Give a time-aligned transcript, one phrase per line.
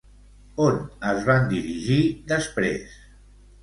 [0.67, 0.79] On
[1.11, 2.01] es van dirigir
[2.35, 3.01] després?